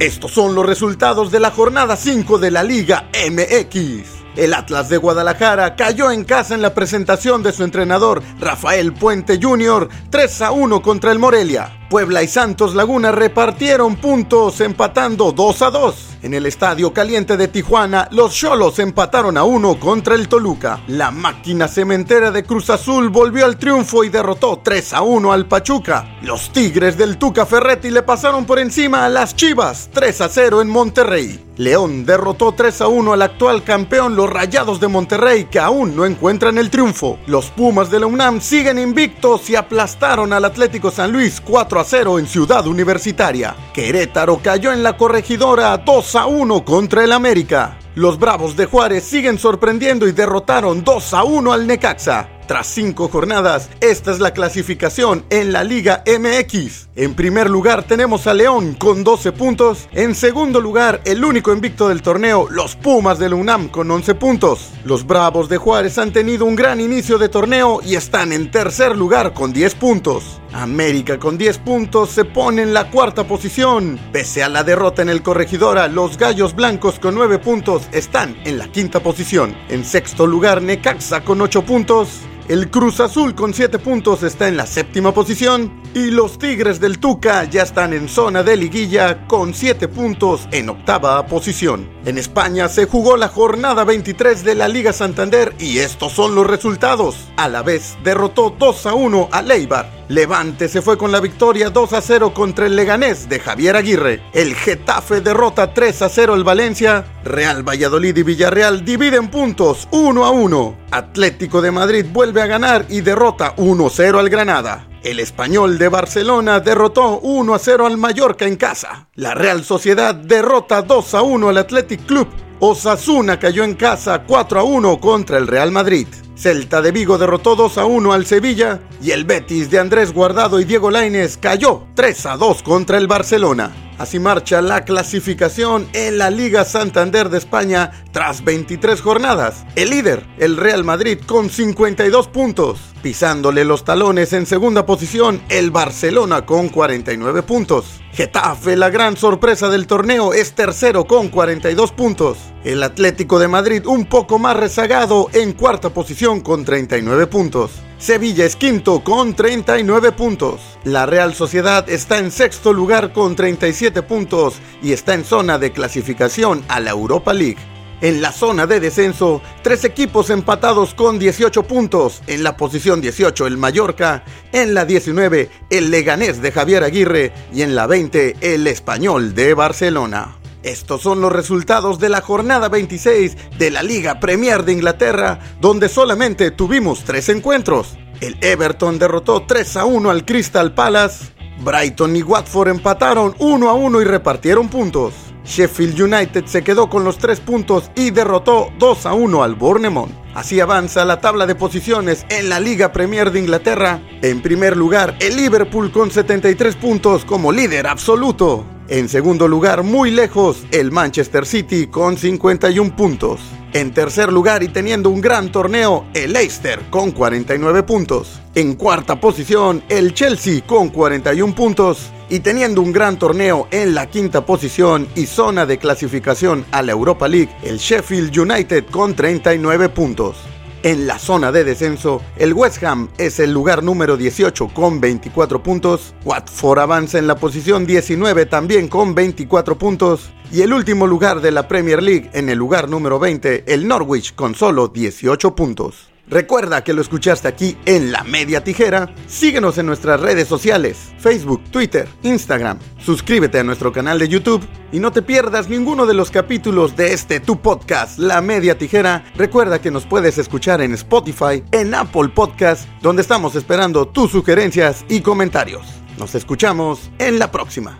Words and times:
Estos 0.00 0.30
son 0.30 0.54
los 0.54 0.64
resultados 0.64 1.30
de 1.30 1.40
la 1.40 1.50
jornada 1.50 1.94
5 1.94 2.38
de 2.38 2.50
la 2.50 2.62
Liga 2.62 3.10
MX. 3.12 4.08
El 4.34 4.54
Atlas 4.54 4.88
de 4.88 4.96
Guadalajara 4.96 5.76
cayó 5.76 6.10
en 6.10 6.24
casa 6.24 6.54
en 6.54 6.62
la 6.62 6.72
presentación 6.72 7.42
de 7.42 7.52
su 7.52 7.64
entrenador 7.64 8.22
Rafael 8.40 8.94
Puente 8.94 9.38
Jr. 9.42 9.90
3 10.08 10.40
a 10.40 10.52
1 10.52 10.80
contra 10.80 11.12
el 11.12 11.18
Morelia. 11.18 11.79
Puebla 11.90 12.22
y 12.22 12.28
Santos 12.28 12.76
Laguna 12.76 13.10
repartieron 13.10 13.96
puntos 13.96 14.60
empatando 14.60 15.32
2 15.32 15.62
a 15.62 15.70
2. 15.70 15.94
En 16.22 16.34
el 16.34 16.46
Estadio 16.46 16.92
Caliente 16.92 17.36
de 17.36 17.48
Tijuana, 17.48 18.06
los 18.12 18.32
Cholos 18.32 18.78
empataron 18.78 19.36
a 19.36 19.42
1 19.42 19.80
contra 19.80 20.14
el 20.14 20.28
Toluca. 20.28 20.80
La 20.86 21.10
máquina 21.10 21.66
cementera 21.66 22.30
de 22.30 22.44
Cruz 22.44 22.70
Azul 22.70 23.08
volvió 23.08 23.44
al 23.44 23.56
triunfo 23.56 24.04
y 24.04 24.08
derrotó 24.08 24.60
3 24.62 24.92
a 24.92 25.02
1 25.02 25.32
al 25.32 25.46
Pachuca. 25.46 26.18
Los 26.22 26.52
Tigres 26.52 26.96
del 26.96 27.18
Tuca 27.18 27.44
Ferretti 27.44 27.90
le 27.90 28.02
pasaron 28.02 28.44
por 28.44 28.60
encima 28.60 29.04
a 29.04 29.08
las 29.08 29.34
Chivas 29.34 29.90
3 29.92 30.20
a 30.20 30.28
0 30.28 30.62
en 30.62 30.68
Monterrey. 30.68 31.46
León 31.56 32.06
derrotó 32.06 32.52
3 32.52 32.80
a 32.82 32.88
1 32.88 33.12
al 33.12 33.22
actual 33.22 33.64
campeón 33.64 34.16
los 34.16 34.30
Rayados 34.30 34.80
de 34.80 34.88
Monterrey 34.88 35.44
que 35.50 35.58
aún 35.58 35.94
no 35.94 36.06
encuentran 36.06 36.56
el 36.56 36.70
triunfo. 36.70 37.18
Los 37.26 37.50
Pumas 37.50 37.90
de 37.90 38.00
la 38.00 38.06
UNAM 38.06 38.40
siguen 38.40 38.78
invictos 38.78 39.50
y 39.50 39.56
aplastaron 39.56 40.32
al 40.32 40.46
Atlético 40.46 40.90
San 40.90 41.12
Luis 41.12 41.40
4 41.40 41.79
a 41.79 41.79
0 41.84 42.18
en 42.18 42.26
Ciudad 42.26 42.66
Universitaria. 42.66 43.54
Querétaro 43.72 44.40
cayó 44.42 44.72
en 44.72 44.82
la 44.82 44.96
corregidora 44.96 45.76
2 45.76 46.16
a 46.16 46.26
1 46.26 46.64
contra 46.64 47.04
el 47.04 47.12
América. 47.12 47.78
Los 47.94 48.18
Bravos 48.18 48.56
de 48.56 48.66
Juárez 48.66 49.04
siguen 49.04 49.38
sorprendiendo 49.38 50.06
y 50.08 50.12
derrotaron 50.12 50.84
2 50.84 51.14
a 51.14 51.24
1 51.24 51.52
al 51.52 51.66
Necaxa. 51.66 52.39
Tras 52.50 52.66
cinco 52.66 53.06
jornadas, 53.06 53.70
esta 53.80 54.10
es 54.10 54.18
la 54.18 54.32
clasificación 54.32 55.24
en 55.30 55.52
la 55.52 55.62
Liga 55.62 56.02
MX. 56.04 56.88
En 56.96 57.14
primer 57.14 57.48
lugar 57.48 57.84
tenemos 57.84 58.26
a 58.26 58.34
León 58.34 58.74
con 58.74 59.04
12 59.04 59.30
puntos. 59.30 59.88
En 59.92 60.16
segundo 60.16 60.60
lugar, 60.60 61.00
el 61.04 61.24
único 61.24 61.52
invicto 61.52 61.88
del 61.88 62.02
torneo, 62.02 62.48
los 62.50 62.74
Pumas 62.74 63.20
del 63.20 63.34
UNAM 63.34 63.68
con 63.68 63.88
11 63.88 64.16
puntos. 64.16 64.70
Los 64.82 65.06
Bravos 65.06 65.48
de 65.48 65.58
Juárez 65.58 65.96
han 65.98 66.12
tenido 66.12 66.44
un 66.44 66.56
gran 66.56 66.80
inicio 66.80 67.18
de 67.18 67.28
torneo 67.28 67.82
y 67.84 67.94
están 67.94 68.32
en 68.32 68.50
tercer 68.50 68.96
lugar 68.96 69.32
con 69.32 69.52
10 69.52 69.76
puntos. 69.76 70.40
América 70.52 71.20
con 71.20 71.38
10 71.38 71.58
puntos 71.58 72.10
se 72.10 72.24
pone 72.24 72.62
en 72.62 72.74
la 72.74 72.90
cuarta 72.90 73.28
posición. 73.28 73.96
Pese 74.10 74.42
a 74.42 74.48
la 74.48 74.64
derrota 74.64 75.02
en 75.02 75.08
el 75.08 75.22
corregidora, 75.22 75.86
los 75.86 76.18
Gallos 76.18 76.56
Blancos 76.56 76.98
con 76.98 77.14
9 77.14 77.38
puntos 77.38 77.84
están 77.92 78.36
en 78.44 78.58
la 78.58 78.66
quinta 78.66 78.98
posición. 78.98 79.54
En 79.68 79.84
sexto 79.84 80.26
lugar, 80.26 80.60
Necaxa 80.60 81.22
con 81.22 81.40
8 81.40 81.62
puntos. 81.62 82.22
El 82.50 82.68
Cruz 82.68 82.98
Azul 82.98 83.36
con 83.36 83.54
7 83.54 83.78
puntos 83.78 84.24
está 84.24 84.48
en 84.48 84.56
la 84.56 84.66
séptima 84.66 85.14
posición 85.14 85.80
y 85.94 86.10
los 86.10 86.36
Tigres 86.36 86.80
del 86.80 86.98
Tuca 86.98 87.44
ya 87.44 87.62
están 87.62 87.92
en 87.92 88.08
zona 88.08 88.42
de 88.42 88.56
liguilla 88.56 89.28
con 89.28 89.54
7 89.54 89.86
puntos 89.86 90.48
en 90.50 90.68
octava 90.68 91.24
posición. 91.26 91.88
En 92.04 92.18
España 92.18 92.68
se 92.68 92.86
jugó 92.86 93.16
la 93.16 93.28
jornada 93.28 93.84
23 93.84 94.42
de 94.42 94.56
la 94.56 94.66
Liga 94.66 94.92
Santander 94.92 95.54
y 95.60 95.78
estos 95.78 96.12
son 96.12 96.34
los 96.34 96.44
resultados. 96.44 97.28
A 97.36 97.48
la 97.48 97.62
vez 97.62 97.96
derrotó 98.02 98.50
2 98.58 98.86
a 98.86 98.94
1 98.94 99.28
a 99.30 99.42
Leibar. 99.42 99.99
Levante 100.10 100.68
se 100.68 100.82
fue 100.82 100.98
con 100.98 101.12
la 101.12 101.20
victoria 101.20 101.70
2 101.70 101.92
a 101.92 102.00
0 102.00 102.34
contra 102.34 102.66
el 102.66 102.74
Leganés 102.74 103.28
de 103.28 103.38
Javier 103.38 103.76
Aguirre. 103.76 104.20
El 104.32 104.56
Getafe 104.56 105.20
derrota 105.20 105.72
3 105.72 106.02
a 106.02 106.08
0 106.08 106.34
al 106.34 106.42
Valencia. 106.42 107.04
Real 107.22 107.62
Valladolid 107.62 108.16
y 108.16 108.24
Villarreal 108.24 108.84
dividen 108.84 109.28
puntos 109.28 109.86
1 109.92 110.24
a 110.24 110.30
1. 110.30 110.78
Atlético 110.90 111.62
de 111.62 111.70
Madrid 111.70 112.04
vuelve 112.10 112.42
a 112.42 112.46
ganar 112.46 112.86
y 112.88 113.02
derrota 113.02 113.54
1 113.56 113.86
a 113.86 113.90
0 113.90 114.18
al 114.18 114.28
Granada. 114.28 114.88
El 115.04 115.20
español 115.20 115.78
de 115.78 115.86
Barcelona 115.86 116.58
derrotó 116.58 117.20
1 117.20 117.54
a 117.54 117.58
0 117.60 117.86
al 117.86 117.96
Mallorca 117.96 118.46
en 118.46 118.56
casa. 118.56 119.06
La 119.14 119.34
Real 119.34 119.62
Sociedad 119.62 120.12
derrota 120.12 120.82
2 120.82 121.14
a 121.14 121.22
1 121.22 121.50
al 121.50 121.58
Athletic 121.58 122.04
Club. 122.06 122.26
Osasuna 122.58 123.38
cayó 123.38 123.62
en 123.62 123.74
casa 123.74 124.24
4 124.26 124.58
a 124.58 124.64
1 124.64 124.98
contra 124.98 125.38
el 125.38 125.46
Real 125.46 125.70
Madrid. 125.70 126.08
Celta 126.40 126.80
de 126.80 126.90
Vigo 126.90 127.18
derrotó 127.18 127.54
2 127.54 127.76
a 127.76 127.84
1 127.84 128.14
al 128.14 128.24
Sevilla 128.24 128.80
y 129.02 129.10
el 129.10 129.26
Betis 129.26 129.70
de 129.70 129.78
Andrés 129.78 130.14
Guardado 130.14 130.58
y 130.58 130.64
Diego 130.64 130.90
Lainez 130.90 131.36
cayó 131.36 131.82
3 132.00 132.24
a 132.24 132.38
2 132.38 132.62
contra 132.62 132.96
el 132.96 133.06
Barcelona. 133.08 133.72
Así 133.98 134.18
marcha 134.18 134.62
la 134.62 134.86
clasificación 134.86 135.86
en 135.92 136.16
la 136.16 136.30
Liga 136.30 136.64
Santander 136.64 137.28
de 137.28 137.36
España 137.36 137.90
tras 138.10 138.42
23 138.42 139.02
jornadas. 139.02 139.66
El 139.76 139.90
líder, 139.90 140.26
el 140.38 140.56
Real 140.56 140.82
Madrid, 140.82 141.18
con 141.26 141.50
52 141.50 142.28
puntos. 142.28 142.80
Pisándole 143.02 143.66
los 143.66 143.84
talones 143.84 144.32
en 144.32 144.46
segunda 144.46 144.86
posición, 144.86 145.42
el 145.50 145.70
Barcelona 145.70 146.46
con 146.46 146.70
49 146.70 147.42
puntos. 147.42 148.00
Getafe, 148.14 148.78
la 148.78 148.88
gran 148.88 149.18
sorpresa 149.18 149.68
del 149.68 149.86
torneo, 149.86 150.32
es 150.32 150.54
tercero 150.54 151.04
con 151.04 151.28
42 151.28 151.92
puntos. 151.92 152.38
El 152.64 152.82
Atlético 152.82 153.38
de 153.38 153.48
Madrid 153.48 153.84
un 153.84 154.06
poco 154.06 154.38
más 154.38 154.56
rezagado 154.56 155.28
en 155.34 155.52
cuarta 155.52 155.90
posición 155.90 156.40
con 156.40 156.64
39 156.64 157.26
puntos. 157.26 157.72
Sevilla 158.00 158.46
es 158.46 158.56
quinto 158.56 159.04
con 159.04 159.34
39 159.34 160.12
puntos. 160.12 160.62
La 160.84 161.04
Real 161.04 161.34
Sociedad 161.34 161.86
está 161.90 162.16
en 162.16 162.30
sexto 162.30 162.72
lugar 162.72 163.12
con 163.12 163.36
37 163.36 164.02
puntos 164.02 164.54
y 164.82 164.92
está 164.92 165.12
en 165.12 165.22
zona 165.22 165.58
de 165.58 165.70
clasificación 165.72 166.64
a 166.68 166.80
la 166.80 166.92
Europa 166.92 167.34
League. 167.34 167.58
En 168.00 168.22
la 168.22 168.32
zona 168.32 168.66
de 168.66 168.80
descenso, 168.80 169.42
tres 169.62 169.84
equipos 169.84 170.30
empatados 170.30 170.94
con 170.94 171.18
18 171.18 171.64
puntos. 171.64 172.22
En 172.26 172.42
la 172.42 172.56
posición 172.56 173.02
18 173.02 173.46
el 173.46 173.58
Mallorca, 173.58 174.24
en 174.50 174.72
la 174.72 174.86
19 174.86 175.50
el 175.68 175.90
Leganés 175.90 176.40
de 176.40 176.52
Javier 176.52 176.84
Aguirre 176.84 177.34
y 177.52 177.60
en 177.60 177.74
la 177.74 177.86
20 177.86 178.36
el 178.40 178.66
Español 178.66 179.34
de 179.34 179.52
Barcelona. 179.52 180.39
Estos 180.62 181.00
son 181.00 181.20
los 181.20 181.32
resultados 181.32 181.98
de 181.98 182.10
la 182.10 182.20
jornada 182.20 182.68
26 182.68 183.36
de 183.58 183.70
la 183.70 183.82
Liga 183.82 184.20
Premier 184.20 184.64
de 184.64 184.72
Inglaterra, 184.72 185.38
donde 185.60 185.88
solamente 185.88 186.50
tuvimos 186.50 187.04
tres 187.04 187.30
encuentros. 187.30 187.96
El 188.20 188.36
Everton 188.42 188.98
derrotó 188.98 189.44
3 189.46 189.76
a 189.78 189.84
1 189.86 190.10
al 190.10 190.26
Crystal 190.26 190.74
Palace, 190.74 191.32
Brighton 191.64 192.14
y 192.16 192.22
Watford 192.22 192.68
empataron 192.68 193.34
1 193.38 193.68
a 193.68 193.72
1 193.72 194.00
y 194.02 194.04
repartieron 194.04 194.68
puntos. 194.68 195.14
Sheffield 195.44 196.00
United 196.00 196.44
se 196.44 196.62
quedó 196.62 196.90
con 196.90 197.04
los 197.04 197.16
tres 197.16 197.40
puntos 197.40 197.90
y 197.96 198.10
derrotó 198.10 198.68
2 198.78 199.06
a 199.06 199.14
1 199.14 199.42
al 199.42 199.54
Bournemouth. 199.54 200.10
Así 200.34 200.60
avanza 200.60 201.04
la 201.04 201.20
tabla 201.20 201.46
de 201.46 201.54
posiciones 201.54 202.24
en 202.28 202.50
la 202.50 202.60
Liga 202.60 202.92
Premier 202.92 203.32
de 203.32 203.40
Inglaterra. 203.40 204.00
En 204.22 204.42
primer 204.42 204.76
lugar, 204.76 205.16
el 205.20 205.36
Liverpool 205.36 205.90
con 205.90 206.10
73 206.10 206.76
puntos 206.76 207.24
como 207.24 207.50
líder 207.50 207.86
absoluto. 207.86 208.64
En 208.90 209.08
segundo 209.08 209.46
lugar, 209.46 209.84
muy 209.84 210.10
lejos, 210.10 210.64
el 210.72 210.90
Manchester 210.90 211.46
City 211.46 211.86
con 211.86 212.18
51 212.18 212.96
puntos. 212.96 213.40
En 213.72 213.94
tercer 213.94 214.32
lugar 214.32 214.64
y 214.64 214.68
teniendo 214.68 215.10
un 215.10 215.20
gran 215.20 215.52
torneo, 215.52 216.06
el 216.12 216.32
Leicester 216.32 216.80
con 216.90 217.12
49 217.12 217.84
puntos. 217.84 218.40
En 218.56 218.74
cuarta 218.74 219.20
posición, 219.20 219.84
el 219.88 220.12
Chelsea 220.12 220.62
con 220.66 220.88
41 220.88 221.54
puntos. 221.54 222.10
Y 222.28 222.40
teniendo 222.40 222.82
un 222.82 222.90
gran 222.92 223.16
torneo 223.16 223.68
en 223.70 223.94
la 223.94 224.10
quinta 224.10 224.44
posición 224.44 225.06
y 225.14 225.26
zona 225.26 225.66
de 225.66 225.78
clasificación 225.78 226.64
a 226.72 226.82
la 226.82 226.90
Europa 226.90 227.28
League, 227.28 227.54
el 227.62 227.78
Sheffield 227.78 228.36
United 228.36 228.86
con 228.90 229.14
39 229.14 229.90
puntos. 229.90 230.36
En 230.82 231.06
la 231.06 231.18
zona 231.18 231.52
de 231.52 231.62
descenso, 231.62 232.22
el 232.38 232.54
West 232.54 232.82
Ham 232.82 233.10
es 233.18 233.38
el 233.38 233.52
lugar 233.52 233.82
número 233.82 234.16
18 234.16 234.68
con 234.68 234.98
24 234.98 235.62
puntos, 235.62 236.14
Watford 236.24 236.78
avanza 236.78 237.18
en 237.18 237.26
la 237.26 237.36
posición 237.36 237.84
19 237.84 238.46
también 238.46 238.88
con 238.88 239.14
24 239.14 239.76
puntos, 239.76 240.30
y 240.50 240.62
el 240.62 240.72
último 240.72 241.06
lugar 241.06 241.42
de 241.42 241.50
la 241.50 241.68
Premier 241.68 242.02
League 242.02 242.30
en 242.32 242.48
el 242.48 242.56
lugar 242.56 242.88
número 242.88 243.18
20, 243.18 243.64
el 243.66 243.86
Norwich 243.86 244.34
con 244.34 244.54
solo 244.54 244.88
18 244.88 245.54
puntos. 245.54 246.09
Recuerda 246.30 246.84
que 246.84 246.92
lo 246.92 247.02
escuchaste 247.02 247.48
aquí 247.48 247.76
en 247.86 248.12
La 248.12 248.22
Media 248.22 248.62
Tijera. 248.62 249.12
Síguenos 249.26 249.78
en 249.78 249.86
nuestras 249.86 250.20
redes 250.20 250.46
sociales, 250.46 251.12
Facebook, 251.18 251.64
Twitter, 251.72 252.08
Instagram. 252.22 252.78
Suscríbete 252.98 253.58
a 253.58 253.64
nuestro 253.64 253.92
canal 253.92 254.20
de 254.20 254.28
YouTube 254.28 254.64
y 254.92 255.00
no 255.00 255.10
te 255.10 255.22
pierdas 255.22 255.68
ninguno 255.68 256.06
de 256.06 256.14
los 256.14 256.30
capítulos 256.30 256.94
de 256.94 257.14
este 257.14 257.40
tu 257.40 257.60
podcast, 257.60 258.18
La 258.20 258.40
Media 258.40 258.78
Tijera. 258.78 259.24
Recuerda 259.34 259.80
que 259.80 259.90
nos 259.90 260.06
puedes 260.06 260.38
escuchar 260.38 260.80
en 260.80 260.94
Spotify, 260.94 261.64
en 261.72 261.94
Apple 261.94 262.28
Podcast, 262.28 262.88
donde 263.02 263.22
estamos 263.22 263.56
esperando 263.56 264.06
tus 264.06 264.30
sugerencias 264.30 265.04
y 265.08 265.22
comentarios. 265.22 265.84
Nos 266.16 266.36
escuchamos 266.36 267.10
en 267.18 267.40
la 267.40 267.50
próxima. 267.50 267.98